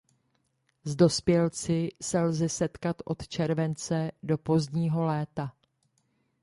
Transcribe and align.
S 0.83 0.95
dospělci 0.95 1.89
se 2.17 2.21
lze 2.21 2.49
setkat 2.49 2.95
od 3.05 3.27
července 3.27 4.11
do 4.23 4.37
pozdního 4.37 5.03
léta. 5.05 5.51